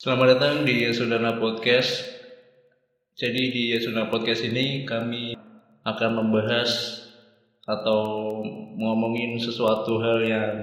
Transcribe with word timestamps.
Selamat 0.00 0.40
datang 0.40 0.64
di 0.64 0.80
Yasudana 0.80 1.36
Podcast. 1.36 2.08
Jadi 3.20 3.52
di 3.52 3.76
Yasudana 3.76 4.08
Podcast 4.08 4.48
ini 4.48 4.88
kami 4.88 5.36
akan 5.84 6.10
membahas 6.16 7.04
atau 7.68 8.32
ngomongin 8.80 9.36
sesuatu 9.36 10.00
hal 10.00 10.24
yang 10.24 10.56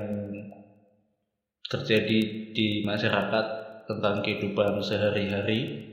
terjadi 1.70 2.50
di 2.50 2.82
masyarakat 2.82 3.46
tentang 3.86 4.26
kehidupan 4.26 4.82
sehari-hari. 4.82 5.86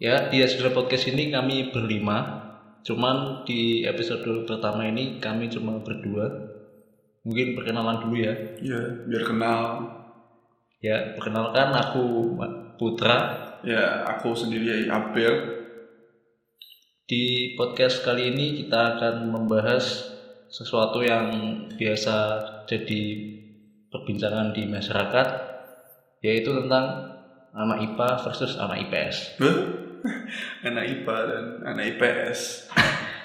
Ya, 0.00 0.32
di 0.32 0.40
Yasudana 0.40 0.72
Podcast 0.72 1.12
ini 1.12 1.28
kami 1.28 1.68
berlima. 1.68 2.48
Cuman 2.80 3.44
di 3.44 3.84
episode 3.84 4.24
pertama 4.48 4.88
ini 4.88 5.20
kami 5.20 5.52
cuma 5.52 5.84
berdua. 5.84 6.32
Mungkin 7.28 7.52
perkenalan 7.52 8.08
dulu 8.08 8.16
ya. 8.24 8.32
Iya, 8.64 9.04
biar 9.04 9.24
kenal. 9.28 9.62
Ya, 10.84 11.16
perkenalkan 11.16 11.72
aku 11.72 12.36
Putra. 12.76 13.18
Ya, 13.64 14.04
aku 14.04 14.36
sendiri 14.36 14.84
Abel. 14.92 15.64
Di 17.08 17.56
podcast 17.56 18.04
kali 18.04 18.36
ini 18.36 18.60
kita 18.60 18.98
akan 18.98 19.32
membahas 19.32 20.12
sesuatu 20.52 21.00
yang 21.00 21.32
biasa 21.80 22.16
jadi 22.68 23.02
perbincangan 23.88 24.52
di 24.52 24.68
masyarakat, 24.68 25.28
yaitu 26.20 26.52
tentang 26.52 27.16
anak 27.56 27.78
IPA 27.80 28.08
versus 28.28 28.60
anak 28.60 28.84
IPS. 28.86 29.16
Anak 30.68 30.86
IPA 30.86 31.16
dan 31.26 31.44
anak 31.66 31.84
IPS. 31.96 32.70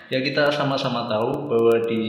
Ya 0.09 0.17
kita 0.23 0.49
sama-sama 0.49 1.05
tahu 1.05 1.45
bahwa 1.45 1.77
di 1.85 2.03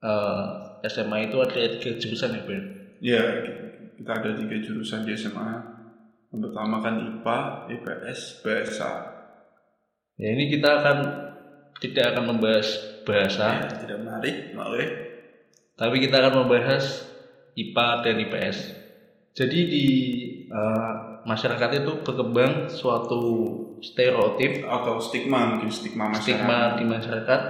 eh, 0.00 0.42
SMA 0.88 1.28
itu 1.28 1.36
ada 1.44 1.60
tiga 1.76 1.92
jurusan 2.00 2.40
ya, 2.40 2.42
Ben? 2.48 2.62
Ya, 3.02 3.20
kita 4.02 4.18
ada 4.18 4.34
tiga 4.34 4.58
jurusan 4.58 5.06
di 5.06 5.14
SMA. 5.14 5.50
Yang 6.34 6.50
pertama 6.50 6.82
kan 6.82 6.98
IPA, 6.98 7.38
IPS, 7.70 8.42
bahasa. 8.42 8.90
Ya 10.18 10.34
ini 10.34 10.50
kita 10.50 10.82
akan 10.82 10.98
tidak 11.78 12.10
akan 12.10 12.34
membahas 12.34 12.68
bahasa, 13.06 13.62
Ya, 13.62 13.70
tidak 13.70 13.98
menarik, 14.02 14.54
malah. 14.54 14.90
tapi 15.74 16.02
kita 16.02 16.18
akan 16.18 16.42
membahas 16.42 17.06
IPA 17.54 17.86
dan 18.02 18.14
IPS. 18.22 18.58
Jadi 19.38 19.58
di 19.70 19.86
eh, 20.50 20.92
masyarakat 21.22 21.70
itu 21.82 21.92
berkembang 22.02 22.68
suatu 22.68 23.22
stereotip 23.82 24.62
Atau 24.66 24.98
stigma, 24.98 25.46
mungkin 25.56 25.70
stigma 25.70 26.10
masyarakat. 26.10 26.22
stigma 26.26 26.58
di 26.74 26.84
masyarakat. 26.90 27.40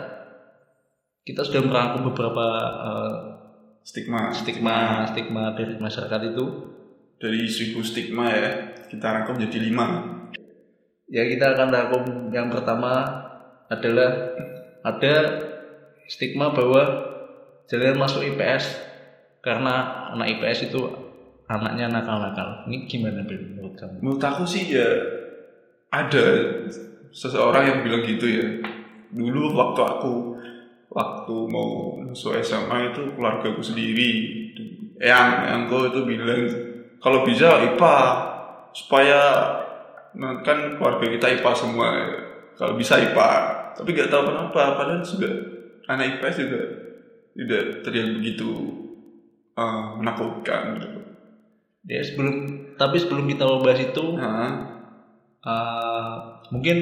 Kita 1.23 1.41
sudah 1.49 1.63
merangkum 1.65 2.13
beberapa 2.13 2.47
eh, 2.61 3.17
Stigma. 3.83 4.31
stigma 4.31 5.03
stigma 5.11 5.45
dari 5.59 5.75
masyarakat 5.75 6.21
itu. 6.35 6.45
Dari 7.19 7.47
seribu 7.47 7.83
stigma 7.83 8.31
ya, 8.31 8.75
kita 8.91 9.07
rangkum 9.11 9.39
jadi 9.39 9.59
lima. 9.63 9.87
Ya 11.11 11.27
kita 11.29 11.55
akan 11.55 11.69
rangkum 11.71 12.05
yang 12.35 12.51
pertama 12.51 13.05
adalah 13.71 14.35
ada 14.83 15.15
stigma 16.11 16.51
bahwa 16.51 16.83
jalan 17.71 17.99
masuk 17.99 18.27
IPS 18.27 18.81
karena 19.43 20.09
anak 20.15 20.39
IPS 20.39 20.73
itu 20.73 20.83
anaknya 21.51 21.91
nakal-nakal. 21.91 22.67
Ini 22.71 22.87
gimana 22.87 23.23
menurut 23.27 23.75
kamu? 23.77 23.99
Menurut 24.03 24.23
aku 24.23 24.43
sih 24.47 24.73
ya 24.73 24.89
ada 25.93 26.25
seseorang 27.13 27.65
yang 27.69 27.79
bilang 27.85 28.03
gitu 28.07 28.27
ya. 28.27 28.47
Dulu 29.13 29.53
waktu 29.53 29.81
aku 29.85 30.13
waktu 30.93 31.35
mau 31.49 31.97
masuk 31.97 32.37
SMA 32.45 32.93
itu 32.93 33.17
keluarga 33.17 33.49
aku 33.49 33.65
sendiri. 33.65 34.13
Yang 35.01 35.29
yang 35.49 35.63
gue 35.67 35.83
itu 35.89 36.01
bilang 36.07 36.43
kalau 37.03 37.25
bisa 37.27 37.59
IPA 37.59 37.99
supaya 38.77 39.21
kan 40.45 40.77
keluarga 40.77 41.07
kita 41.09 41.27
IPA 41.41 41.53
semua 41.57 41.89
kalau 42.55 42.77
bisa 42.77 43.01
IPA 43.01 43.33
tapi 43.73 43.89
nggak 43.97 44.13
tahu 44.13 44.23
kenapa 44.29 44.77
padahal 44.77 45.01
juga 45.01 45.33
anak 45.89 46.21
IPS 46.21 46.37
juga 46.47 46.61
tidak 47.33 47.65
terlihat 47.83 48.09
begitu 48.21 48.51
eh, 49.57 49.83
menakutkan. 49.99 50.79
Gitu. 50.79 51.01
Ya 51.89 52.01
sebelum 52.05 52.35
tapi 52.77 52.97
sebelum 53.01 53.27
kita 53.27 53.43
membahas 53.49 53.81
itu 53.83 54.05
Nah, 54.15 54.53
eh, 55.43 56.15
mungkin 56.53 56.77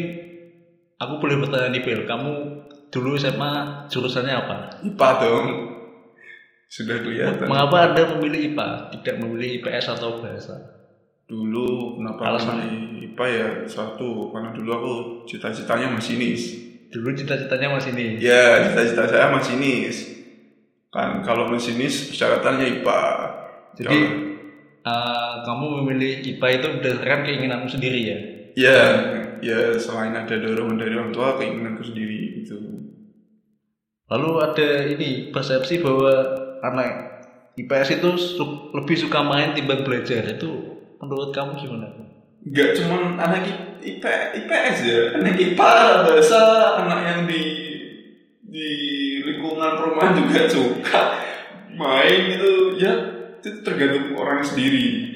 aku 1.01 1.15
boleh 1.23 1.41
bertanya 1.41 1.73
nih 1.73 1.83
Bel, 1.87 2.05
kamu 2.05 2.60
dulu 2.91 3.17
SMA 3.17 3.87
jurusannya 3.89 4.35
apa? 4.35 4.57
IPA 4.83 5.09
dong. 5.23 5.47
Sudah 6.71 7.03
kelihatan. 7.03 7.47
Mengapa 7.51 7.91
Anda 7.91 8.03
memilih 8.15 8.55
IPA, 8.55 8.69
tidak 8.95 9.15
memilih 9.23 9.49
IPS 9.59 9.99
atau 9.99 10.23
bahasa? 10.23 10.55
Dulu 11.27 11.99
kenapa 11.99 12.23
Alasan. 12.35 12.59
milih 12.59 13.11
IPA 13.11 13.27
ya 13.31 13.49
satu 13.67 14.35
karena 14.35 14.51
dulu 14.55 14.71
aku 14.71 14.95
cita-citanya 15.27 15.91
masinis. 15.91 16.59
Dulu 16.91 17.15
cita-citanya 17.15 17.79
masih 17.79 17.95
ini. 17.95 18.19
Ya 18.19 18.71
cita-cita 18.71 19.07
saya 19.07 19.31
masinis. 19.31 20.11
Kan 20.91 21.23
kalau 21.23 21.47
masinis 21.47 22.11
persyaratannya 22.11 22.83
IPA. 22.83 23.03
Jadi 23.79 23.99
eh, 24.83 25.33
kamu 25.47 25.67
memilih 25.83 26.23
IPA 26.35 26.47
itu 26.59 26.67
berdasarkan 26.79 27.21
keinginanmu 27.23 27.69
sendiri 27.71 28.01
ya? 28.03 28.19
ya 28.59 28.81
ya 29.41 29.79
selain 29.79 30.13
ada 30.13 30.37
dorongan 30.37 30.77
dari 30.77 30.95
orang 30.99 31.13
tua 31.15 31.39
keinginanku 31.39 31.83
sendiri. 31.87 32.20
Lalu 34.11 34.31
ada 34.43 34.69
ini 34.91 35.31
persepsi 35.31 35.79
bahwa 35.79 36.11
anak 36.61 36.89
IPS 37.55 38.03
itu 38.03 38.11
su- 38.19 38.75
lebih 38.75 38.99
suka 38.99 39.23
main 39.23 39.55
timbang 39.55 39.87
belajar 39.87 40.27
itu 40.27 40.51
menurut 40.99 41.31
kamu 41.31 41.55
gimana? 41.57 41.87
Gak 42.51 42.75
cuman 42.81 43.21
anak 43.21 43.47
IP, 43.81 44.03
IPS 44.03 44.77
ya, 44.83 45.01
anak 45.15 45.37
IPA 45.39 45.73
bahasa 46.09 46.41
anak 46.83 47.01
yang 47.07 47.21
di 47.29 47.43
di 48.51 48.69
lingkungan 49.23 49.79
rumah 49.79 50.11
juga 50.11 50.51
suka 50.51 51.03
main 51.71 52.35
gitu 52.35 52.75
ya 52.83 52.93
itu 53.39 53.63
tergantung 53.63 54.19
orang 54.19 54.43
sendiri. 54.43 55.07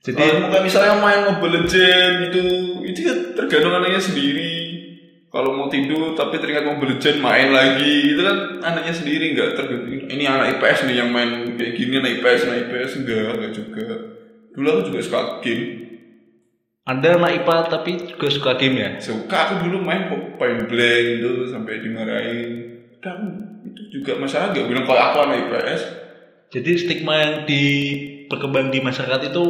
Jadi 0.00 0.16
Kalau 0.16 0.64
misalnya 0.64 0.96
main 0.96 1.28
Mobile 1.28 1.60
Legends 1.60 2.32
gitu, 2.32 2.42
itu 2.88 3.00
kan 3.04 3.18
tergantung 3.36 3.76
anaknya 3.76 4.00
sendiri. 4.00 4.59
Kalau 5.30 5.54
mau 5.54 5.70
tidur 5.70 6.18
tapi 6.18 6.42
teringat 6.42 6.66
Mobile 6.66 6.98
Legends 6.98 7.22
main 7.22 7.54
lagi, 7.54 8.18
itu 8.18 8.18
kan 8.18 8.58
anaknya 8.66 8.90
sendiri 8.90 9.30
nggak 9.30 9.54
tergantung. 9.54 10.10
Ini 10.10 10.24
anak 10.26 10.58
IPS 10.58 10.90
nih 10.90 10.96
yang 10.98 11.14
main 11.14 11.54
kayak 11.54 11.78
gini 11.78 12.02
anak 12.02 12.18
IPS, 12.18 12.40
anak 12.50 12.58
IPS 12.66 12.92
enggak, 12.98 13.30
enggak 13.38 13.52
juga. 13.54 13.88
Dulu 14.50 14.66
aku 14.66 14.82
juga 14.90 14.98
suka 15.06 15.20
game. 15.38 15.64
Anda 16.82 17.14
anak 17.14 17.46
IPA 17.46 17.56
tapi 17.70 17.90
juga 18.10 18.26
suka 18.26 18.50
game 18.58 18.76
ya? 18.82 18.90
Suka 18.98 19.36
aku 19.46 19.70
dulu 19.70 19.78
main 19.86 20.10
point 20.34 20.66
blank 20.66 21.04
gitu 21.22 21.30
sampai 21.46 21.78
dimarahin. 21.78 22.50
Dan 22.98 23.18
itu 23.70 24.02
juga 24.02 24.18
masalah 24.18 24.50
nggak 24.50 24.66
bilang 24.66 24.82
kalau 24.82 25.02
aku 25.14 25.18
anak 25.30 25.36
IPS. 25.46 25.80
Jadi 26.50 26.70
stigma 26.74 27.14
yang 27.22 27.34
di 27.46 27.62
berkembang 28.26 28.74
di 28.74 28.82
masyarakat 28.82 29.30
itu 29.30 29.44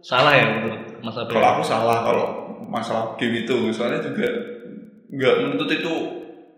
salah 0.00 0.32
ya 0.32 0.48
menurut 0.48 1.04
Mas 1.04 1.16
Abel? 1.20 1.36
Kalau 1.36 1.48
aku 1.60 1.62
salah 1.68 2.00
kalau 2.08 2.26
masalah 2.72 3.20
game 3.20 3.44
itu, 3.44 3.68
soalnya 3.68 4.00
juga 4.00 4.59
nggak 5.10 5.34
menuntut 5.42 5.70
itu 5.74 5.94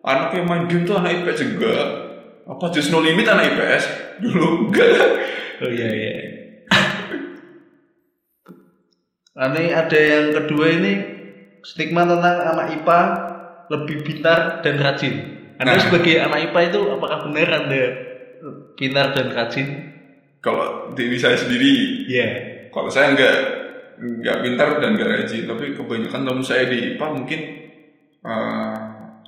anak 0.05 0.37
yang 0.37 0.47
main 0.47 0.65
game 0.69 0.85
tuh 0.85 1.01
anak 1.01 1.25
IPS 1.25 1.41
juga. 1.57 1.73
Apa 2.43 2.69
just 2.75 2.91
no 2.91 3.01
limit 3.01 3.25
anak 3.27 3.55
IPS 3.55 3.85
dulu 4.21 4.69
enggak. 4.69 4.93
Oh 5.63 5.71
iya 5.71 5.89
iya. 5.89 6.15
Ini 9.33 9.65
ada 9.73 9.97
yang 9.99 10.27
kedua 10.37 10.67
ini 10.69 10.93
stigma 11.65 12.05
tentang 12.05 12.37
anak 12.53 12.67
IPA 12.83 13.01
lebih 13.73 13.97
pintar 14.05 14.61
dan 14.61 14.77
rajin. 14.77 15.15
Anda 15.57 15.79
Nah. 15.79 15.81
sebagai 15.81 16.21
anak 16.21 16.51
IPA 16.51 16.61
itu 16.69 16.81
apakah 16.93 17.19
benar 17.31 17.49
Anda 17.65 17.83
pintar 18.77 19.17
dan 19.17 19.33
rajin? 19.33 19.69
Kalau 20.43 20.91
diri 20.99 21.15
saya 21.17 21.39
sendiri, 21.39 22.05
Iya. 22.11 22.29
kalau 22.75 22.91
saya 22.91 23.15
enggak 23.15 23.37
nggak 24.03 24.39
pintar 24.43 24.83
dan 24.83 24.99
nggak 24.99 25.11
rajin, 25.15 25.47
tapi 25.47 25.79
kebanyakan 25.79 26.27
teman 26.27 26.43
saya 26.43 26.67
di 26.67 26.99
IPA 26.99 27.07
mungkin 27.15 27.41
eh, 28.23 28.75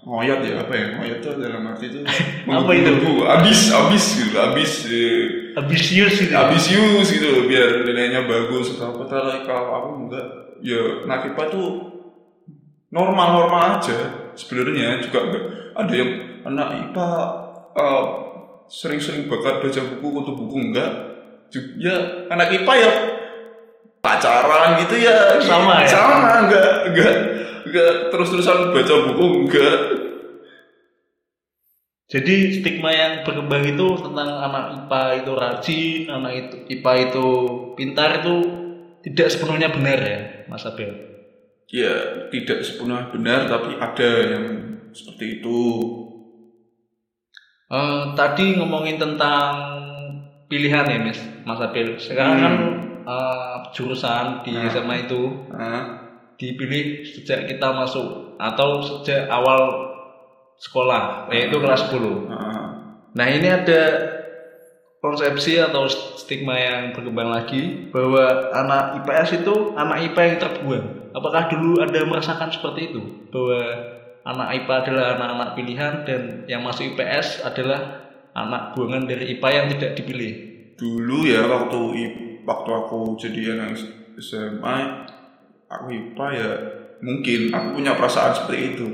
ngoyot 0.04 0.40
ya 0.44 0.54
apa 0.60 0.72
ya 0.72 0.86
ngoyot 0.94 1.18
itu 1.18 1.30
dalam 1.40 1.64
arti 1.72 1.84
itu 1.88 1.98
Apa 2.54 2.70
itu? 2.76 2.92
abis 3.24 3.60
abis 3.72 4.04
gitu 4.20 4.36
abis 4.36 4.70
eh, 4.86 5.22
Ambisius 5.54 6.14
itu. 6.20 6.34
ambisius 6.34 7.08
gitu 7.08 7.46
biar 7.46 7.86
nilainya 7.86 8.26
bagus 8.26 8.74
atau 8.74 8.90
apa 8.92 9.04
kalau 9.06 9.32
kalau 9.46 9.68
aku 9.72 9.88
enggak 10.04 10.26
ya 10.60 11.06
anak 11.06 11.32
IPA 11.32 11.44
tuh 11.48 11.68
normal 12.90 13.28
normal 13.42 13.62
aja 13.78 13.96
sebenarnya 14.34 14.98
juga 15.00 15.18
enggak 15.24 15.44
ada 15.74 15.92
yang 15.94 16.10
anak 16.44 16.68
IPA 16.84 17.08
eh, 17.74 18.04
sering-sering 18.66 19.26
bakar 19.28 19.62
baca 19.62 19.80
buku 19.94 20.06
untuk 20.10 20.34
buku 20.36 20.56
enggak 20.70 20.90
ya 21.78 22.26
anak 22.28 22.50
IPA 22.50 22.72
ya 22.76 22.92
pacaran 24.02 24.76
gitu 24.84 25.00
ya 25.00 25.40
Sama 25.40 25.80
ya? 25.80 25.88
sama 25.88 26.32
enggak 26.44 26.68
enggak 26.92 27.14
enggak 27.64 27.92
terus-terusan 28.12 28.72
baca 28.72 28.94
buku 29.08 29.26
enggak 29.48 29.78
Jadi 32.04 32.60
stigma 32.60 32.92
yang 32.92 33.24
berkembang 33.24 33.64
itu 33.64 33.96
tentang 33.96 34.28
anak 34.28 34.64
IPA 34.86 35.02
itu 35.24 35.32
rajin, 35.34 36.02
anak 36.12 36.32
itu 36.36 36.56
IPA 36.78 36.92
itu 37.10 37.26
pintar 37.74 38.20
itu 38.20 38.34
tidak 39.00 39.28
sepenuhnya 39.32 39.72
benar 39.72 39.98
ya, 40.04 40.20
Mas 40.46 40.68
Abel. 40.68 40.92
Ya, 41.72 42.28
tidak 42.28 42.60
sepenuhnya 42.62 43.08
benar, 43.08 43.48
tapi 43.48 43.80
ada 43.80 44.10
yang 44.20 44.44
seperti 44.92 45.40
itu. 45.40 45.60
Eh, 47.72 48.04
tadi 48.14 48.60
ngomongin 48.60 49.00
tentang 49.00 49.52
pilihan 50.46 50.84
ya, 50.84 50.98
Mas, 51.00 51.18
Mas 51.42 51.60
Abel. 51.64 51.96
Sekarang 51.96 52.36
kan 52.38 52.54
eh, 53.04 53.56
jurusan 53.72 54.44
di 54.44 54.52
Hmm. 54.52 54.68
SMA 54.68 55.08
itu 55.08 55.48
Nah, 55.50 56.03
dipilih 56.40 57.06
sejak 57.06 57.46
kita 57.46 57.72
masuk 57.72 58.38
atau 58.38 58.82
sejak 58.82 59.30
awal 59.30 59.90
sekolah, 60.58 61.30
yaitu 61.30 61.58
kelas 61.58 61.90
10. 61.90 62.30
nah, 62.30 62.64
Nah 63.14 63.26
ini 63.30 63.46
ada 63.46 63.82
konsepsi 64.98 65.60
atau 65.60 65.86
stigma 66.18 66.56
yang 66.56 66.96
berkembang 66.96 67.30
lagi 67.30 67.92
bahwa 67.92 68.50
anak 68.56 69.04
IPS 69.04 69.44
itu 69.44 69.76
anak 69.76 70.10
IPA 70.10 70.22
yang 70.24 70.38
terbuang. 70.40 70.86
Apakah 71.14 71.46
dulu 71.52 71.78
Anda 71.78 72.02
merasakan 72.08 72.50
seperti 72.50 72.90
itu? 72.90 73.02
Bahwa 73.30 73.60
anak 74.24 74.48
IPA 74.64 74.74
adalah 74.82 75.06
anak-anak 75.14 75.50
pilihan 75.54 75.94
dan 76.08 76.22
yang 76.48 76.64
masuk 76.64 76.96
IPS 76.96 77.44
adalah 77.44 78.08
anak 78.34 78.74
buangan 78.74 79.06
dari 79.06 79.38
IPA 79.38 79.48
yang 79.52 79.66
tidak 79.76 79.92
dipilih. 79.94 80.34
dulu 80.74 81.22
ya 81.22 81.46
waktu 81.46 81.78
waktu 82.42 82.70
aku 82.74 83.14
jadi 83.14 83.54
anak 83.54 83.78
SMA, 84.18 85.06
aku 85.66 85.86
IPA 85.90 86.26
ya 86.32 86.50
mungkin. 87.00 87.40
Aku 87.50 87.66
punya 87.74 87.92
perasaan 87.94 88.32
seperti 88.32 88.74
itu, 88.74 88.86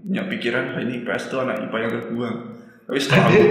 punya 0.00 0.22
pikiran 0.26 0.74
"Ah, 0.74 0.80
ini 0.80 1.02
IPS 1.02 1.28
itu 1.28 1.36
anak 1.36 1.56
IPA 1.62 1.76
yang 1.80 1.92
terbuang. 1.92 2.36
Tapi 2.86 2.98
setelah 2.98 3.26
aku, 3.26 3.42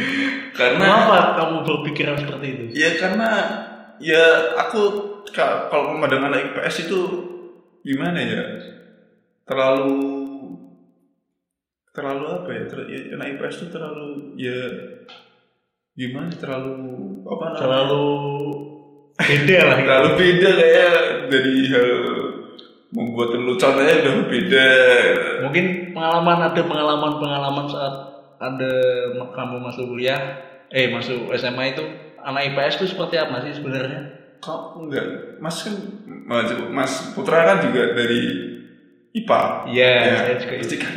karena 0.58 0.80
Kenapa 0.80 1.16
kamu 1.36 1.56
berpikiran 1.62 2.16
seperti 2.16 2.46
itu? 2.48 2.64
ya 2.74 2.90
karena 2.96 3.28
ya 4.00 4.24
aku 4.56 4.80
ka- 5.28 5.68
kalau 5.68 5.92
memandang 5.92 6.24
anak 6.26 6.52
IPS 6.52 6.88
itu 6.88 7.00
gimana 7.82 8.18
ya? 8.18 8.42
Terlalu 9.44 9.98
terlalu 11.90 12.24
apa 12.30 12.50
ya, 12.50 12.62
ter- 12.64 12.88
ya 12.88 13.00
anak 13.14 13.26
IPS 13.36 13.54
itu 13.58 13.66
terlalu 13.68 14.08
ya 14.38 14.58
gimana? 15.92 16.30
Terlalu 16.32 16.76
apa 17.26 17.44
namanya? 17.44 17.60
Terlalu 17.60 18.04
beda 19.20 19.58
lah. 19.68 19.76
terlalu 19.84 20.10
beda 20.16 20.48
kayak 20.56 20.94
dari 21.28 21.54
hal 21.68 21.88
membuat 22.90 23.28
lelucon 23.38 23.78
aja 23.78 24.02
udah 24.02 24.14
beda. 24.26 24.68
Mungkin 25.46 25.64
pengalaman 25.94 26.38
ada 26.50 26.60
pengalaman-pengalaman 26.64 27.66
saat 27.70 27.94
ada 28.40 28.72
kamu 29.36 29.56
masuk 29.60 29.84
kuliah, 29.94 30.20
eh 30.72 30.88
masuk 30.90 31.30
SMA 31.36 31.76
itu 31.76 31.84
anak 32.24 32.50
IPS 32.50 32.74
itu 32.80 32.86
seperti 32.96 33.20
apa 33.20 33.44
sih 33.44 33.52
sebenarnya? 33.56 34.20
kok 34.40 34.80
enggak? 34.80 35.36
Mas 35.38 35.60
kan 35.60 35.74
mas, 36.24 36.48
mas 36.72 36.92
Putra 37.12 37.44
kan 37.44 37.60
juga 37.60 37.92
dari 37.92 38.20
IPA 39.12 39.40
Iya, 39.68 39.92
Ya, 39.92 40.16
saya 40.24 40.36
juga 40.40 40.54
pasti 40.64 40.76
kan 40.80 40.94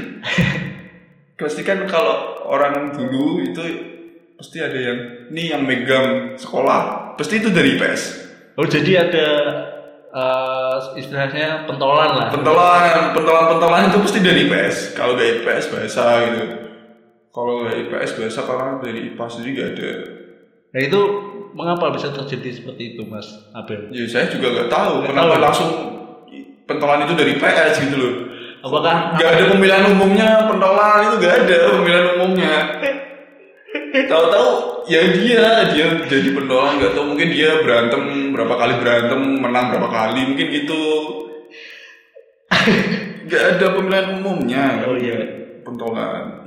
pasti 1.34 1.62
kan 1.68 1.80
kalau 1.92 2.40
orang 2.48 2.96
dulu 2.96 3.44
itu 3.44 3.64
pasti 4.40 4.64
ada 4.64 4.80
yang 4.80 5.00
nih 5.28 5.46
yang 5.52 5.68
megang 5.68 6.40
sekolah 6.40 7.03
pasti 7.16 7.40
itu 7.42 7.50
dari 7.50 7.78
IPS 7.78 8.02
Oh 8.54 8.70
jadi 8.70 9.10
ada 9.10 9.28
eh, 10.14 10.78
istilahnya 11.02 11.66
pentolan 11.66 12.12
lah. 12.14 12.28
pentolan 12.30 13.18
pentolan 13.18 13.46
pentolan 13.58 13.90
itu 13.90 13.98
pasti 13.98 14.20
dari 14.22 14.46
IPS 14.46 14.94
kalau 14.94 15.18
gak 15.18 15.42
IPS 15.42 15.66
bahasa 15.74 16.04
gitu. 16.30 16.44
Kalau 17.34 17.66
gak 17.66 17.78
IPS 17.90 18.12
bahasa 18.22 18.40
kalau 18.46 18.78
dari 18.78 19.10
IPA 19.10 19.26
sendiri 19.26 19.52
gak 19.58 19.70
ada. 19.74 19.92
Nah 20.74 20.82
itu 20.82 21.00
mengapa 21.54 21.94
bisa 21.94 22.10
terjadi 22.14 22.50
seperti 22.62 22.98
itu, 22.98 23.02
Mas 23.06 23.30
Abel? 23.54 23.90
ya 23.94 24.06
saya 24.06 24.30
juga 24.30 24.54
gak 24.54 24.70
tahu. 24.70 24.94
Nggak 25.02 25.10
kenapa 25.10 25.34
tahu. 25.34 25.44
langsung 25.50 25.70
pentolan 26.70 27.10
itu 27.10 27.14
dari 27.18 27.32
IPS 27.34 27.76
gitu 27.90 27.96
loh. 27.98 28.14
Apakah 28.64 29.20
Gak 29.20 29.30
ada 29.38 29.44
pemilihan 29.52 29.84
umumnya 29.92 30.46
pentolan 30.46 31.10
itu 31.10 31.16
gak 31.20 31.34
ada. 31.46 31.58
Pemilihan 31.74 31.93
tahu-tahu 34.08 34.50
ya 34.88 35.02
dia 35.16 35.44
dia 35.72 35.88
jadi 36.08 36.30
pentolan 36.36 36.80
gak 36.80 36.94
tahu 36.96 37.16
mungkin 37.16 37.30
dia 37.32 37.64
berantem 37.64 38.32
berapa 38.36 38.56
kali 38.56 38.74
berantem 38.80 39.22
menang 39.40 39.66
berapa 39.72 39.90
kali 39.90 40.20
mungkin 40.34 40.48
gitu. 40.52 40.84
Gak 43.24 43.44
ada 43.58 43.68
pemilihan 43.74 44.20
umumnya. 44.20 44.84
Oh 44.86 45.00
iya. 45.00 45.42
pentolan. 45.64 46.44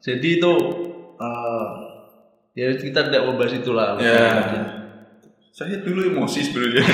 Jadi 0.00 0.40
itu 0.40 0.52
eh, 1.20 1.66
ya 2.56 2.68
kita 2.80 3.12
tidak 3.12 3.28
membahas 3.28 3.54
itulah. 3.60 4.00
ya. 4.00 4.32
Saya 5.52 5.84
dulu 5.84 6.00
emosi 6.10 6.40
sebenarnya. 6.48 6.84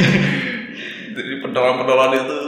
Dari 1.16 1.42
pentolan-pentolan 1.42 2.12
itu 2.26 2.38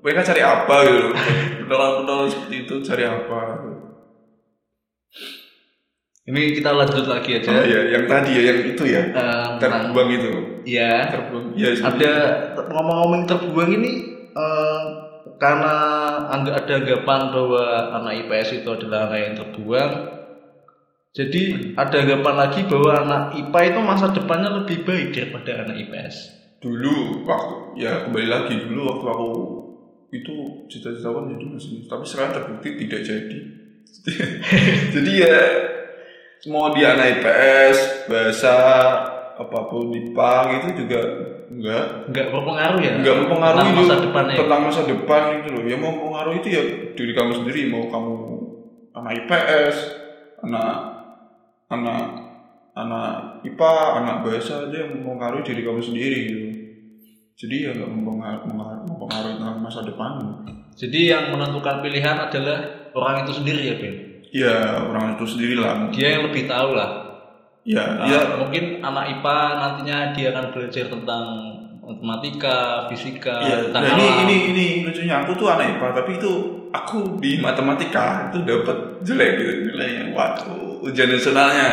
mereka 0.00 0.20
cari 0.24 0.42
apa 0.42 0.76
gitu. 0.88 1.08
Pentolan-pentolan 1.64 2.28
seperti 2.32 2.56
itu 2.64 2.74
cari 2.80 3.04
apa 3.04 3.40
Ini 6.26 6.58
kita 6.58 6.74
lanjut 6.74 7.06
lagi 7.06 7.38
aja. 7.38 7.54
oh 7.54 7.62
iya 7.62 7.80
yang 7.94 8.04
tadi 8.10 8.34
ya 8.34 8.42
yang 8.50 8.58
itu 8.74 8.82
ya 8.82 9.02
tentang 9.62 9.94
terbuang 9.94 10.10
itu. 10.10 10.30
Ya 10.66 11.06
terbuang. 11.06 11.54
Ya 11.54 11.70
ada 11.78 12.12
ngomong-ngomong 12.66 13.22
terbuang 13.30 13.70
ini 13.70 13.92
eh, 14.34 14.82
karena 15.38 15.74
ada 16.34 16.72
anggapan 16.82 17.20
bahwa 17.30 17.64
anak 18.02 18.12
IPS 18.26 18.62
itu 18.62 18.68
adalah 18.74 19.06
anak 19.06 19.20
yang 19.20 19.34
terbuang 19.36 19.92
jadi 21.16 21.42
ada 21.76 21.96
anggapan 22.04 22.34
lagi 22.36 22.60
bahwa 22.68 22.92
anak 23.04 23.22
IPA 23.36 23.60
itu 23.72 23.80
masa 23.84 24.06
depannya 24.16 24.48
lebih 24.64 24.84
baik 24.88 25.12
daripada 25.12 25.64
anak 25.64 25.76
IPS 25.76 26.14
dulu 26.64 27.20
waktu 27.28 27.84
ya 27.84 28.08
kembali 28.08 28.28
lagi 28.32 28.64
dulu 28.64 28.80
waktu 28.88 29.06
aku 29.12 29.30
itu 30.14 30.34
cita-cita 30.70 31.10
aku 31.10 31.34
jadi 31.34 31.44
mesin. 31.50 31.82
Tapi 31.86 32.04
sekarang 32.06 32.32
terbukti 32.34 32.68
tidak 32.86 33.00
jadi. 33.02 33.40
Jadi 34.94 35.12
ya 35.22 35.36
mau 36.46 36.70
dia 36.72 36.94
anak 36.94 37.20
IPS 37.20 38.08
bahasa 38.08 38.54
apa 39.36 39.58
pun 39.68 39.92
di 39.92 40.16
PAng 40.16 40.46
itu 40.62 40.68
juga 40.84 41.00
enggak. 41.52 41.84
Nggak 42.08 42.26
berpengaruh 42.32 42.78
ya? 42.80 42.92
Enggak 43.02 43.16
mempengaruhi 43.20 43.60
tentang 43.60 43.76
masa 43.76 43.96
depannya. 44.00 44.36
Tentang 44.38 44.60
masa 44.64 44.80
depan 44.86 45.22
itu 45.42 45.48
loh. 45.52 45.64
Yang 45.66 45.80
mau 45.82 45.92
mempengaruhi 45.92 46.38
itu 46.40 46.48
ya 46.48 46.62
diri 46.96 47.12
kamu 47.12 47.32
sendiri. 47.42 47.60
Mau 47.68 47.84
kamu 47.92 48.14
anak 48.96 49.12
IPS 49.24 49.76
anak 50.46 50.72
anak 51.68 52.02
anak 52.76 53.10
IPA 53.44 53.74
anak 54.00 54.16
bahasa 54.24 54.68
aja 54.68 54.76
yang 54.86 54.90
mempengaruhi 55.02 55.44
diri 55.44 55.60
kamu 55.66 55.80
sendiri 55.82 56.18
gitu. 56.30 56.48
Jadi 57.36 57.56
ya 57.68 57.70
nggak 57.76 57.90
mempengaruhi, 57.92 58.48
mempengaruhi 58.88 59.34
tentang 59.36 59.60
masa 59.60 59.80
depan. 59.84 60.12
Jadi 60.76 61.12
yang 61.12 61.32
menentukan 61.32 61.84
pilihan 61.84 62.16
adalah 62.16 62.88
orang 62.96 63.28
itu 63.28 63.32
sendiri 63.36 63.60
ya 63.68 63.76
Ben 63.76 64.05
ya 64.36 64.56
orang 64.84 65.16
itu 65.16 65.24
sendiri 65.24 65.56
lah 65.56 65.88
dia 65.88 66.18
yang 66.18 66.28
lebih 66.28 66.44
tahu 66.44 66.76
lah 66.76 66.90
ya 67.64 67.82
Nah, 67.96 68.06
ya 68.06 68.20
mungkin 68.36 68.78
anak 68.78 69.04
IPA 69.18 69.36
nantinya 69.56 69.98
dia 70.12 70.28
akan 70.30 70.46
belajar 70.52 70.84
tentang 70.86 71.24
matematika 71.82 72.56
fisika 72.86 73.42
Iya, 73.42 73.56
tentang 73.70 73.82
nah 73.82 73.90
ini 73.94 74.06
alam. 74.06 74.22
ini 74.22 74.36
ini 74.52 74.66
lucunya 74.84 75.14
aku 75.22 75.32
tuh 75.34 75.48
anak 75.48 75.74
IPA 75.74 75.88
tapi 75.94 76.10
itu 76.14 76.32
aku 76.70 77.18
di 77.18 77.38
matematika 77.38 78.28
itu 78.28 78.38
dapat 78.42 78.78
jelek 79.02 79.30
gitu 79.38 79.52
nilainya. 79.66 80.02
Waduh, 80.12 80.82
ujian 80.84 81.08
nasionalnya 81.08 81.70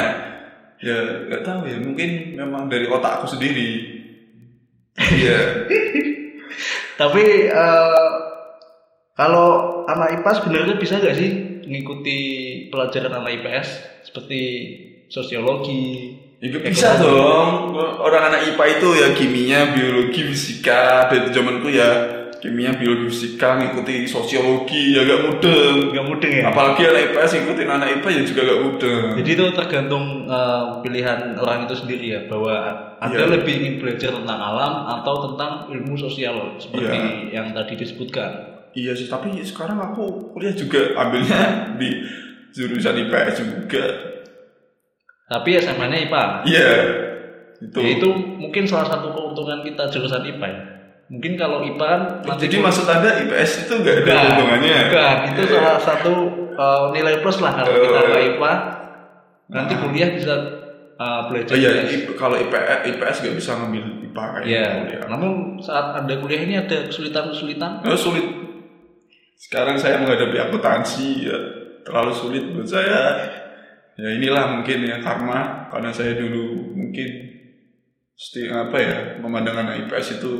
ya 0.79 0.97
nggak 1.29 1.43
tahu 1.43 1.61
ya 1.65 1.77
mungkin 1.77 2.09
memang 2.35 2.67
dari 2.67 2.85
otak 2.87 3.21
aku 3.21 3.27
sendiri. 3.29 3.69
Iya, 4.95 5.39
Tapi 7.01 7.23
eh, 7.49 8.09
kalau 9.13 9.49
anak 9.85 10.21
IPA 10.21 10.31
sebenarnya 10.37 10.75
bisa 10.77 10.97
nggak 10.97 11.17
sih 11.17 11.31
mengikuti 11.65 12.17
pelajaran 12.69 13.19
anak 13.19 13.41
IPS 13.41 13.67
seperti 14.07 14.41
sosiologi? 15.07 16.19
ya 16.43 16.59
bisa 16.59 16.99
dong. 16.99 17.71
Orang 18.03 18.27
anak 18.27 18.51
IPA 18.51 18.65
itu 18.75 18.87
ya 18.99 19.07
kimia, 19.15 19.59
biologi, 19.71 20.27
fisika. 20.27 21.07
Dan 21.07 21.31
zamanku 21.31 21.71
ya 21.71 21.87
kimia, 22.43 22.75
biologi, 22.75 23.15
fisika 23.15 23.63
ngikuti 23.63 24.03
sosiologi 24.03 24.91
ya 24.91 25.07
gak 25.07 25.23
mudeng. 25.23 25.95
Nggak 25.95 26.03
mudeng 26.11 26.31
ya? 26.35 26.43
Apalagi 26.51 26.83
anak 26.83 27.01
IPS 27.15 27.31
ngikutin 27.39 27.69
anak 27.71 27.87
IPA 27.95 28.09
ya 28.11 28.21
juga 28.27 28.41
gak 28.43 28.59
mudeng. 28.59 29.03
Jadi 29.23 29.29
itu 29.31 29.45
tergantung 29.55 30.05
eh, 30.27 30.63
pilihan 30.83 31.19
orang 31.39 31.63
itu 31.63 31.75
sendiri 31.79 32.05
ya 32.11 32.19
bahwa 32.27 32.55
anda 32.99 33.23
Iya. 33.23 33.31
lebih 33.39 33.53
ingin 33.63 33.75
belajar 33.79 34.11
tentang 34.11 34.39
alam 34.39 34.73
atau 34.99 35.15
tentang 35.31 35.51
ilmu 35.71 35.95
sosial 35.95 36.59
seperti 36.59 37.31
yang 37.31 37.55
tadi 37.55 37.79
disebutkan. 37.79 38.52
Iya 38.73 38.91
sih, 38.91 39.05
tapi 39.05 39.37
sekarang 39.39 39.77
aku 39.77 40.03
kuliah 40.31 40.51
juga 40.51 40.97
ambilnya 40.97 41.41
di 41.77 41.89
jurusan 42.49 42.97
IPS 42.99 43.35
juga. 43.39 43.85
Tapi 45.25 45.49
SMA-nya 45.57 45.97
IPA. 46.03 46.23
Iya. 46.45 46.69
Itu. 47.59 47.79
Ya, 47.79 47.89
itu 47.95 48.09
mungkin 48.35 48.63
salah 48.65 48.87
satu 48.87 49.13
keuntungan 49.13 49.61
kita 49.61 49.87
jurusan 49.87 50.25
IPA 50.27 50.47
ya. 50.47 50.61
Mungkin 51.05 51.33
kalau 51.35 51.61
IPA 51.61 51.85
kan 51.85 52.01
nanti 52.25 52.49
Jadi 52.49 52.57
maksud 52.59 52.85
Anda 52.85 53.09
IPS 53.21 53.51
itu 53.63 53.73
nggak 53.77 53.93
ada 53.93 54.01
Bukan, 54.03 54.17
keuntungannya? 54.19 54.77
Bukan, 54.89 55.17
itu 55.29 55.41
Iya. 55.43 55.51
salah 55.53 55.77
satu 55.79 56.13
uh, 56.53 56.85
nilai 56.89 57.15
plus 57.19 57.37
lah 57.39 57.53
kalau 57.53 57.71
kita 57.71 57.99
Eh. 57.99 58.05
ke 58.07 58.19
IPA. 58.31 58.53
Nanti 59.45 59.73
kuliah 59.77 60.09
bisa 60.11 60.33
uh, 60.95 61.21
belajar. 61.29 61.53
Oh 61.53 61.59
iya, 61.59 61.71
IPS. 61.77 61.89
IP- 61.93 62.15
kalau 62.15 62.35
IPS, 62.35 62.79
IPS 62.89 63.15
nggak 63.21 63.35
bisa 63.37 63.51
ngambil 63.55 63.83
IPA 64.03 64.23
kayak 64.25 64.45
ya 64.45 64.65
kuliah. 64.81 65.01
namun 65.07 65.31
saat 65.59 65.85
anda 65.95 66.13
kuliah 66.17 66.41
ini 66.41 66.55
ada 66.57 66.77
kesulitan-kesulitan 66.83 67.71
Nah, 67.81 67.93
sulit. 67.93 68.25
Sekarang 69.37 69.75
saya 69.75 69.99
menghadapi 69.99 70.37
akuntansi 70.39 71.27
ya 71.27 71.37
terlalu 71.83 72.11
sulit 72.15 72.43
buat 72.51 72.67
saya. 72.67 73.01
Ya 73.93 74.09
inilah 74.09 74.57
mungkin 74.57 74.89
ya 74.89 74.97
karma 74.99 75.69
karena 75.69 75.93
saya 75.93 76.17
dulu 76.17 76.73
mungkin 76.73 77.09
sti 78.13 78.49
apa 78.49 78.77
ya 78.79 78.97
memandang 79.21 79.61
anak 79.61 79.85
IPS 79.85 80.17
itu 80.21 80.31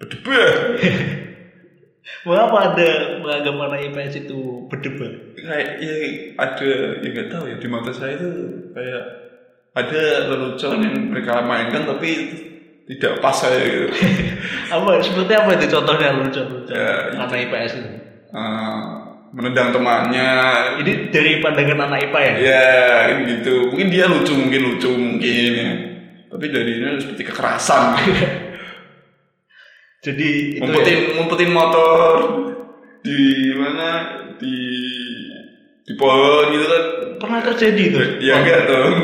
berdebar. 0.00 0.76
Mengapa 2.22 2.72
ada 2.72 2.90
menganggap 3.18 3.54
anak 3.66 3.80
IPS 3.90 4.14
itu 4.24 4.38
berdebat? 4.70 5.12
kayak 5.36 5.68
ya 5.82 5.94
ada 6.38 6.70
ya 7.02 7.08
nggak 7.10 7.28
tahu 7.28 7.44
ya 7.50 7.56
di 7.58 7.68
mata 7.68 7.90
saya 7.90 8.14
itu 8.14 8.30
kayak 8.72 9.04
ada 9.76 10.02
lelucon 10.32 10.80
yang 10.86 10.96
mereka 11.12 11.42
mainkan 11.44 11.82
tapi 11.84 12.10
tidak 12.86 13.18
pas 13.18 13.34
saya 13.34 13.58
gitu. 13.60 13.90
Apa 14.74 15.02
seperti 15.02 15.32
apa 15.34 15.50
itu 15.58 15.66
contohnya 15.68 16.08
lucu-lucu 16.14 16.70
Ya, 16.70 17.10
itu. 17.10 17.16
anak 17.18 17.38
IPS 17.44 17.72
itu? 17.74 17.90
Eh, 18.34 19.06
menendang 19.36 19.68
temannya. 19.74 20.30
Ini 20.80 20.92
dari 21.12 21.44
pandangan 21.44 21.90
anak 21.90 22.08
IPA 22.08 22.20
ya? 22.24 22.34
ya 22.40 22.72
kan 23.12 23.18
gitu. 23.28 23.54
Mungkin 23.68 23.88
dia 23.92 24.04
lucu 24.08 24.32
mungkin 24.32 24.60
lucu 24.64 24.90
mungkin 24.96 25.50
ya. 25.52 25.70
Tapi 26.32 26.46
dari 26.48 26.72
ini 26.80 26.96
seperti 26.96 27.22
kekerasan. 27.28 27.84
Jadi 30.06 30.56
itu 30.56 30.62
ngumpetin 30.62 30.96
ya, 30.96 31.10
ngumpetin 31.18 31.50
motor 31.50 32.14
di 33.02 33.20
mana? 33.58 33.88
Di 34.36 34.56
di 35.86 35.92
pohon 35.98 36.44
gitu 36.54 36.66
kan. 36.66 36.84
Pernah 37.16 37.40
terjadi 37.52 37.82
itu? 37.82 37.98
ya 38.24 38.40
enggak 38.40 38.60
dong. 38.68 38.96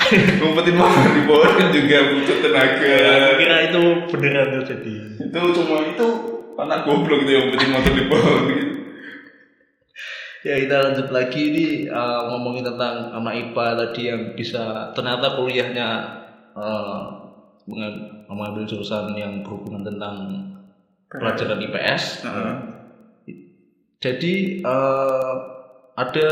Ngumpetin 0.40 0.76
motor 0.80 1.06
di 1.12 1.22
pohon 1.28 1.50
kan 1.54 1.68
juga 1.70 1.96
butuh 2.12 2.36
tenaga. 2.42 3.00
Aku 3.00 3.34
kira 3.38 3.56
itu 3.68 3.82
beneran 4.10 4.48
terjadi. 4.60 4.96
itu 5.20 5.40
cuma 5.54 5.86
itu 5.86 6.06
anak 6.58 6.80
goblok 6.88 7.22
itu 7.24 7.30
yang 7.30 7.42
ngumpetin 7.48 7.70
motor 7.70 7.92
di 7.94 8.04
pohon 8.10 8.40
gitu 8.50 8.69
Ya 10.40 10.56
kita 10.56 10.76
lanjut 10.80 11.08
lagi 11.12 11.40
ini 11.52 11.64
uh, 11.92 12.32
ngomongin 12.32 12.64
tentang 12.64 13.12
anak 13.12 13.34
IPA 13.36 13.66
tadi 13.76 14.02
yang 14.08 14.22
bisa 14.32 14.88
ternyata 14.96 15.36
kuliahnya 15.36 15.88
uh, 16.56 17.02
menga- 17.68 18.24
mengambil 18.24 18.64
jurusan 18.64 19.12
yang 19.20 19.44
berhubungan 19.44 19.84
tentang 19.84 20.16
pelajaran 21.12 21.60
IPS. 21.60 22.24
Heeh. 22.24 22.54
Jadi 24.00 24.64
uh, 24.64 25.34
ada 25.92 26.30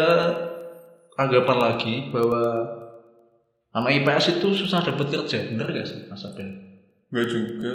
anggapan 1.21 1.59
lagi 1.61 2.09
bahwa 2.09 2.65
anak 3.77 3.93
IPS 3.93 4.41
itu 4.41 4.57
susah 4.57 4.89
dapat 4.89 5.13
kerja, 5.13 5.53
bener 5.53 5.69
gak 5.69 5.85
sih 5.85 6.09
Mas 6.09 6.25
Abel? 6.25 6.49
Enggak 7.13 7.29
juga 7.29 7.73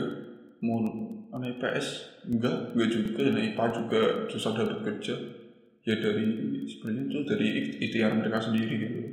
mau 0.66 0.82
anak 1.30 1.62
IPS 1.62 1.88
enggak 2.26 2.74
enggak 2.74 2.90
juga 2.90 3.22
anak 3.22 3.44
IPA 3.54 3.66
juga 3.78 4.02
susah 4.34 4.52
dapat 4.58 4.80
kerja 4.82 5.43
ya 5.84 5.96
dari 6.00 6.26
sebenarnya 6.64 7.04
itu 7.12 7.20
dari 7.28 7.48
ik- 7.60 7.76
ikhtiar 7.84 8.16
mereka 8.16 8.40
sendiri 8.40 8.74
gitu 8.80 8.98
ya, 9.04 9.10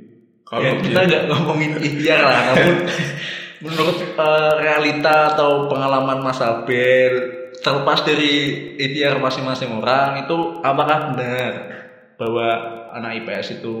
kalau 0.47 0.71
kita 0.79 0.99
dia 1.03 1.07
nggak 1.07 1.23
ngomongin 1.27 1.71
ikhtiar 1.79 2.19
lah, 2.23 2.39
namun 2.51 2.75
menurut 3.61 3.97
uh, 4.15 4.53
realita 4.59 5.35
atau 5.35 5.67
pengalaman 5.67 6.23
Mas 6.23 6.39
Abel 6.39 7.13
terlepas 7.61 8.07
dari 8.07 8.31
ikhtiar 8.79 9.19
masing-masing 9.19 9.69
orang 9.75 10.25
itu 10.25 10.63
apakah 10.63 11.13
benar 11.13 11.53
bahwa 12.15 12.47
anak 12.95 13.21
IPS 13.21 13.61
itu 13.61 13.75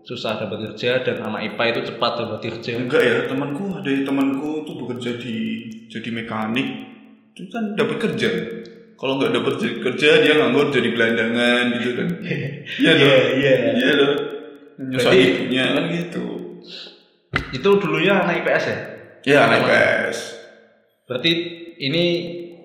susah 0.00 0.40
dapat 0.40 0.72
kerja 0.72 1.04
dan 1.04 1.20
anak 1.20 1.52
IPA 1.52 1.64
itu 1.76 1.80
cepat 1.92 2.12
dapat 2.24 2.38
kerja? 2.40 2.72
enggak 2.80 3.02
ya 3.04 3.16
temanku 3.28 3.68
ada 3.76 3.90
temanku 4.00 4.64
itu 4.64 4.72
bekerja 4.80 5.10
di 5.20 5.36
jadi 5.92 6.08
mekanik 6.08 6.68
itu 7.36 7.52
kan 7.52 7.76
dapat 7.76 7.96
kerja 8.00 8.28
kalau 9.00 9.16
nggak 9.16 9.32
dapat 9.32 9.54
kerja 9.80 10.20
dia 10.20 10.36
nganggur 10.36 10.68
jadi 10.68 10.92
gelandangan 10.92 11.64
gitu 11.80 11.90
kan. 11.96 12.08
Iya 12.84 12.92
Iya, 12.92 13.16
iya. 13.40 13.54
iya 13.72 14.08
nyusah 14.80 15.12
ibunya 15.12 15.64
kan 15.76 15.84
gitu. 15.92 16.24
Itu 17.52 17.68
dulunya 17.80 18.20
anak 18.20 18.44
IPS 18.44 18.64
ya? 18.68 18.78
ya 19.20 19.38
anak 19.44 19.68
IPS 19.68 20.18
Berarti 21.04 21.32
ini 21.80 22.04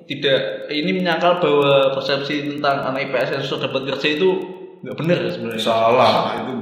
tidak 0.06 0.70
ini 0.72 0.92
menyangkal 0.96 1.42
bahwa 1.42 1.98
persepsi 1.98 2.56
tentang 2.56 2.94
anak 2.94 3.10
IPS 3.10 3.30
yang 3.36 3.44
susah 3.44 3.68
dapat 3.68 3.96
kerja 3.96 4.08
itu 4.15 4.30
nggak 4.86 4.96
benar 5.00 5.18
ya 5.24 5.32
sebenarnya. 5.34 5.63
salah. 5.63 6.13
Itu 6.46 6.54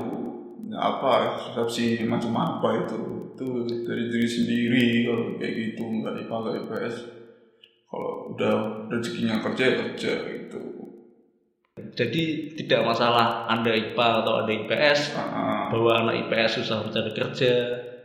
apa 0.74 1.12
persepsi 1.50 2.02
macam 2.06 2.34
apa 2.38 2.70
itu? 2.88 2.98
Itu 3.34 3.46
dari 3.90 4.10
diri 4.10 4.30
sendiri 4.30 4.86
kalau 5.10 5.26
kayak 5.42 5.54
gitu 5.54 5.82
nggak 5.82 6.14
IPA 6.24 6.36
nggak 6.38 6.56
IPS 6.66 6.96
udah 8.34 8.56
rezekinya 8.90 9.40
kerja 9.40 9.64
ya 9.64 9.76
kerja 9.88 10.12
gitu. 10.26 10.60
Jadi 11.94 12.24
tidak 12.58 12.86
masalah 12.86 13.50
Anda 13.50 13.74
IPA 13.74 14.08
atau 14.26 14.34
Anda 14.46 14.54
IPS 14.54 15.00
Ah, 15.14 15.70
bahwa 15.74 16.06
anak 16.06 16.26
IPS 16.26 16.62
susah 16.62 16.86
mencari 16.86 17.12
kerja, 17.14 17.54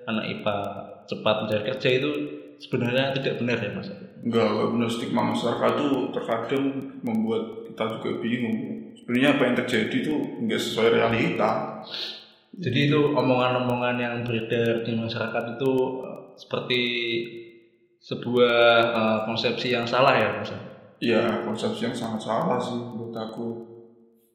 anak 0.05 0.25
IPA 0.25 0.57
cepat 1.05 1.37
mencari 1.45 1.63
kerja 1.73 1.89
itu 2.01 2.11
sebenarnya 2.59 3.13
tidak 3.17 3.41
benar 3.41 3.57
ya 3.61 3.71
Mas. 3.73 3.89
nggak 4.19 4.47
nggak 4.51 4.69
benar. 4.77 4.89
Stigma 4.89 5.23
masyarakat 5.33 5.73
itu 5.79 5.89
terkadang 6.13 6.65
membuat 7.01 7.43
kita 7.69 7.85
juga 7.97 8.11
bingung. 8.21 8.59
Sebenarnya 8.99 9.29
apa 9.37 9.43
yang 9.47 9.57
terjadi 9.57 9.95
itu 9.95 10.15
nggak 10.45 10.61
sesuai 10.61 10.89
realita. 10.99 11.51
Jadi 12.59 12.91
itu 12.91 13.01
omongan-omongan 13.15 13.97
yang 13.97 14.15
beredar 14.27 14.83
di 14.83 14.93
masyarakat 14.97 15.45
itu 15.57 15.73
eh, 16.03 16.21
seperti 16.35 16.81
sebuah 18.03 18.59
eh, 18.95 19.19
konsepsi 19.27 19.75
yang 19.75 19.87
salah 19.87 20.15
ya 20.15 20.29
Mas. 20.39 20.53
ya 20.99 21.47
konsepsi 21.47 21.87
yang 21.87 21.95
sangat 21.95 22.27
salah 22.27 22.59
sih 22.59 22.75
menurut 22.75 23.15
aku. 23.15 23.47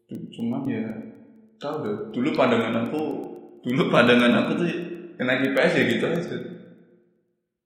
Cuman 0.08 0.64
ya 0.70 0.88
tahu 1.60 1.76
deh. 1.84 1.96
Dulu 2.16 2.30
pandangan 2.36 2.88
aku 2.88 3.02
dulu 3.64 3.84
pandangan 3.88 4.44
aku 4.44 4.52
tuh 4.60 4.68
enak 5.20 5.52
IPS 5.52 5.74
ya 5.76 5.84
gitu 5.90 6.06
aja. 6.08 6.36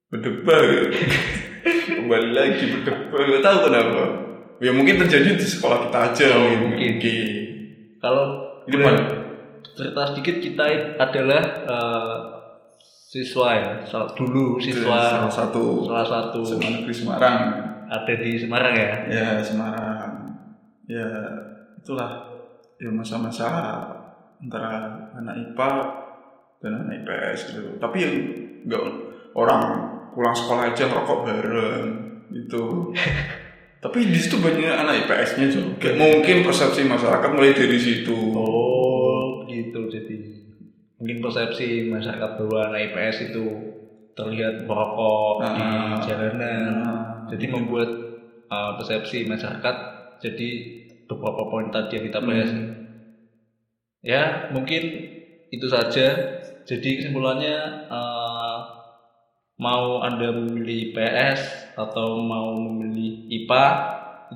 Berdebar 0.08 0.62
gitu. 0.66 0.98
kembali 1.98 2.30
lagi 2.32 2.64
berdebar 2.78 3.20
gak 3.22 3.44
tahu 3.44 3.58
kenapa. 3.70 4.02
Ya 4.58 4.70
mungkin 4.74 4.98
terjadi 4.98 5.38
di 5.38 5.46
sekolah 5.46 5.86
kita 5.86 5.98
aja 6.10 6.26
Oh, 6.34 6.50
mungkin, 6.66 6.98
mungkin. 6.98 7.26
Kalau 8.02 8.24
Ini 8.66 8.84
cerita 9.78 10.02
sedikit 10.10 10.36
kita 10.42 10.66
adalah 10.98 11.42
eh, 11.62 12.37
siswa 13.08 13.56
ya, 13.56 13.72
dulu 14.12 14.60
siswa 14.60 15.16
salah 15.16 15.32
satu 15.32 15.80
salah 15.88 16.04
satu 16.04 16.44
SMA 16.44 16.84
negeri 16.84 16.92
Semarang. 16.92 17.40
Ada 17.88 18.14
di 18.20 18.36
Semarang 18.36 18.74
ya. 18.76 18.92
ya 19.08 19.28
Semarang. 19.40 20.36
Ya 20.84 21.08
itulah. 21.80 22.28
Ya 22.78 22.92
masa-masa 22.92 23.48
antara 24.38 25.08
anak 25.16 25.34
IPA 25.40 25.72
dan 26.60 26.84
anak 26.84 27.00
IPS 27.00 27.40
gitu. 27.56 27.80
Tapi 27.80 27.96
yang 28.04 28.14
nggak 28.68 28.82
orang 29.32 29.62
pulang 30.12 30.36
sekolah 30.36 30.68
aja 30.68 30.84
ngerokok 30.92 31.18
bareng 31.24 31.88
gitu. 32.28 32.92
Tapi 33.82 34.10
di 34.10 34.18
situ 34.20 34.36
banyak 34.42 34.68
anak 34.68 35.08
IPS-nya 35.08 35.48
juga. 35.48 35.96
Mungkin 35.96 36.44
persepsi 36.44 36.84
masyarakat 36.84 37.30
mulai 37.32 37.56
dari 37.56 37.78
situ. 37.80 38.36
Oh, 38.36 39.46
gitu 39.48 39.86
jadi 39.88 40.37
mungkin 40.98 41.22
persepsi 41.22 41.86
masyarakat 41.86 42.30
bahwa 42.42 42.58
anak 42.70 42.90
IPS 42.90 43.30
itu 43.32 43.44
terlihat 44.18 44.66
merokok 44.66 45.46
di 45.46 45.62
Ah. 45.62 46.02
jalanan. 46.02 46.62
Nah, 46.82 47.02
Jadi 47.30 47.44
membuat 47.46 47.90
uh, 48.50 48.72
persepsi 48.80 49.28
masyarakat 49.28 49.76
jadi 50.18 50.48
beberapa 51.06 51.46
poin 51.46 51.70
tadi 51.70 52.00
yang 52.00 52.06
kita 52.10 52.20
bahas. 52.24 52.50
Hmm. 52.50 52.72
Ya, 54.02 54.48
mungkin 54.50 54.82
itu 55.52 55.66
saja. 55.68 56.40
Jadi 56.64 57.00
kesimpulannya 57.00 57.88
uh, 57.88 58.58
mau 59.60 60.00
Anda 60.00 60.32
memilih 60.34 60.96
PS 60.96 61.74
atau 61.76 62.16
mau 62.20 62.56
memilih 62.56 63.28
IPA 63.28 63.64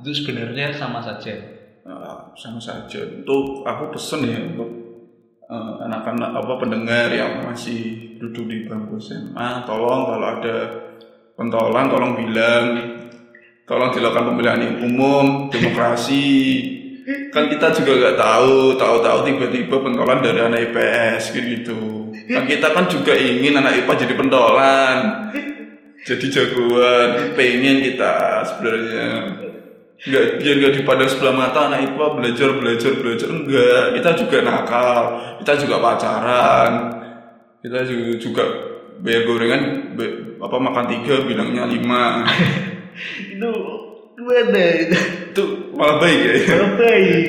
itu 0.00 0.10
sebenarnya 0.14 0.72
sama 0.72 1.00
saja. 1.02 1.32
Nah, 1.88 2.32
sama 2.38 2.60
saja. 2.60 3.00
Untuk 3.02 3.64
aku 3.64 3.92
pesen 3.92 4.20
ya 4.28 4.38
untuk 4.52 4.81
anak-anak 5.84 6.30
apa 6.32 6.52
pendengar 6.56 7.08
yang 7.12 7.44
masih 7.44 8.16
duduk 8.16 8.48
di 8.48 8.64
bangku 8.64 8.96
SMA, 8.96 9.68
tolong 9.68 10.08
kalau 10.08 10.26
ada 10.38 10.56
pentolan 11.36 11.86
tolong 11.92 12.12
bilang, 12.16 12.64
tolong 13.68 13.90
dilakukan 13.92 14.32
pemilihan 14.32 14.60
yang 14.64 14.76
umum, 14.88 15.26
demokrasi. 15.52 16.28
Kan 17.34 17.50
kita 17.50 17.74
juga 17.74 17.92
nggak 17.98 18.16
tahu, 18.18 18.78
tahu-tahu 18.78 19.18
tiba-tiba 19.26 19.76
pentolan 19.82 20.22
dari 20.22 20.38
anak 20.38 20.70
IPS 20.70 21.34
gitu. 21.34 22.08
Kan 22.30 22.46
kita 22.46 22.70
kan 22.70 22.86
juga 22.86 23.12
ingin 23.18 23.58
anak 23.58 23.82
IPA 23.82 24.06
jadi 24.06 24.14
pentolan, 24.14 24.98
jadi 26.06 26.26
jagoan, 26.30 27.08
pengen 27.34 27.82
kita 27.82 28.46
sebenarnya 28.46 29.06
nggak 30.02 30.24
biar 30.42 30.54
nggak 30.58 30.74
dipandang 30.82 31.10
sebelah 31.10 31.34
mata 31.34 31.70
anak 31.70 31.92
IPA 31.92 32.06
belajar 32.18 32.48
belajar 32.58 32.92
belajar. 32.98 33.28
Enggak 33.30 33.84
kita 33.98 34.10
juga 34.18 34.36
nakal 34.42 35.02
kita 35.42 35.52
juga 35.62 35.76
pacaran. 35.78 36.72
Kita 37.62 37.78
juga, 37.86 38.12
juga 38.18 38.44
bayar 38.98 39.22
gorengan 39.22 39.62
apa 40.42 40.56
makan 40.58 40.86
tiga 40.90 41.14
bilangnya 41.22 41.64
lima. 41.70 42.26
Itu 43.32 43.50
gimana 44.18 44.62
itu? 44.76 44.98
Itu 45.32 45.44
malah 45.72 45.96
baik 46.02 46.20
ya? 46.20 46.58
Baik. 46.76 47.26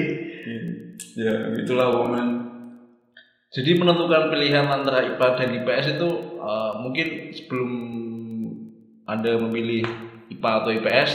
Ya 1.14 1.36
itulah 1.62 1.94
woman 1.94 2.44
jadi 3.54 3.78
menentukan 3.78 4.34
pilihan 4.34 4.66
antara 4.66 5.14
IPA 5.14 5.28
dan 5.38 5.50
IPS 5.62 5.86
itu 5.94 6.10
uh, 6.42 6.82
mungkin 6.82 7.30
sebelum 7.38 7.72
anda 9.06 9.38
memilih 9.38 9.86
IPA 10.34 10.52
atau 10.58 10.70
IPS 10.74 11.12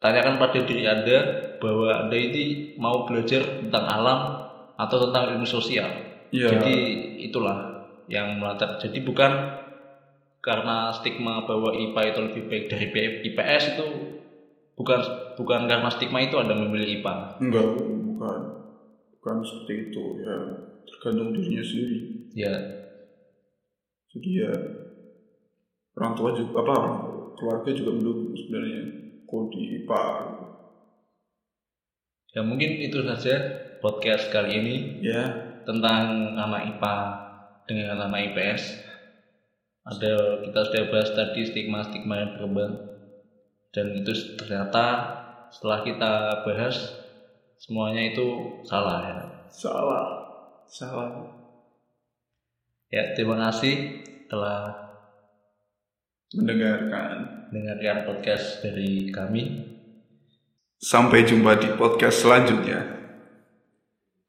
tanyakan 0.00 0.40
pada 0.40 0.58
diri 0.64 0.84
anda 0.88 1.18
bahwa 1.60 2.06
anda 2.06 2.16
ini 2.16 2.74
mau 2.80 3.04
belajar 3.04 3.60
tentang 3.60 3.84
alam 3.84 4.20
atau 4.80 4.96
tentang 5.08 5.36
ilmu 5.36 5.46
sosial. 5.46 5.88
Ya 6.32 6.48
jadi 6.50 6.74
itulah 7.28 7.86
yang 8.08 8.40
melatar. 8.40 8.80
Jadi 8.80 9.04
bukan 9.04 9.60
karena 10.40 10.90
stigma 10.96 11.44
bahwa 11.44 11.76
IPA 11.76 12.02
itu 12.16 12.20
lebih 12.24 12.42
baik 12.48 12.64
dari 12.72 12.86
IPS 13.28 13.62
itu 13.76 13.86
bukan 14.72 15.00
bukan 15.36 15.68
karena 15.68 15.88
stigma 15.92 16.24
itu 16.24 16.40
anda 16.40 16.56
memilih 16.56 17.00
IPA 17.00 17.14
enggak 17.44 17.66
bukan. 17.76 18.40
Bukan 19.20 19.36
seperti 19.44 19.92
itu 19.92 20.04
ya. 20.24 20.34
Tergantung 20.88 21.36
dirinya 21.36 21.60
sendiri. 21.60 21.98
Ya 22.32 22.80
jadi 24.10 24.30
ya 24.42 24.52
orang 25.94 26.12
tua 26.18 26.34
juga 26.34 26.66
apa 26.66 26.76
keluarga 27.38 27.70
juga 27.70 27.90
mendukung 27.94 28.34
sebenarnya 28.34 28.99
kok 29.30 29.44
di 29.54 29.60
IPA 29.78 30.02
ya 32.34 32.42
mungkin 32.42 32.70
itu 32.82 32.98
saja 33.06 33.34
podcast 33.78 34.34
kali 34.34 34.50
ini 34.58 34.76
ya. 35.06 35.22
tentang 35.62 36.34
anak 36.34 36.74
IPA 36.74 36.96
dengan 37.70 38.02
anak 38.02 38.34
IPS 38.34 38.90
ada 39.90 40.44
kita 40.44 40.60
sudah 40.68 40.84
bahas 40.92 41.10
tadi 41.16 41.40
stigma-stigma 41.42 42.14
yang 42.20 42.30
berkembang. 42.36 42.74
Dan 43.70 43.96
itu 43.96 44.12
ternyata 44.36 44.84
setelah 45.50 45.80
kita 45.86 46.12
bahas 46.44 46.76
semuanya 47.56 48.12
itu 48.12 48.26
salah 48.66 48.98
ya. 49.02 49.14
salah. 49.50 50.04
Salah. 50.70 51.10
Ya, 52.90 53.14
terima 53.14 53.38
kasih 53.50 54.02
telah 54.30 54.74
mendengarkan 56.34 57.39
mendengarkan 57.50 58.06
podcast 58.06 58.62
dari 58.62 59.10
kami. 59.10 59.66
sampai 60.80 61.28
jumpa 61.28 61.60
di 61.60 61.68
podcast 61.76 62.24
selanjutnya 62.24 62.99